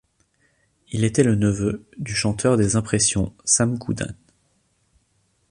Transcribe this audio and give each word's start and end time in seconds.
Il 0.89 1.03
était 1.03 1.21
le 1.21 1.35
neveu 1.35 1.85
du 1.99 2.15
chanteur 2.15 2.57
des 2.57 2.75
Impressions, 2.75 3.35
Sam 3.45 3.77
Gooden. 3.77 4.15